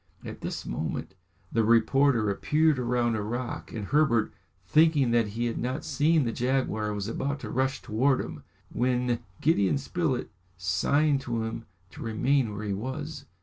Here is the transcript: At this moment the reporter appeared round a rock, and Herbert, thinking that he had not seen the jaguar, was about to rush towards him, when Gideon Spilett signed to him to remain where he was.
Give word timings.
At 0.25 0.41
this 0.41 0.65
moment 0.65 1.13
the 1.51 1.63
reporter 1.63 2.31
appeared 2.31 2.79
round 2.79 3.15
a 3.15 3.21
rock, 3.21 3.71
and 3.71 3.85
Herbert, 3.85 4.33
thinking 4.65 5.11
that 5.11 5.27
he 5.27 5.45
had 5.45 5.59
not 5.59 5.85
seen 5.85 6.23
the 6.23 6.31
jaguar, 6.31 6.91
was 6.91 7.07
about 7.07 7.39
to 7.41 7.51
rush 7.51 7.83
towards 7.83 8.25
him, 8.25 8.41
when 8.71 9.19
Gideon 9.41 9.77
Spilett 9.77 10.31
signed 10.57 11.21
to 11.21 11.43
him 11.43 11.65
to 11.91 12.01
remain 12.01 12.51
where 12.51 12.65
he 12.65 12.73
was. 12.73 13.25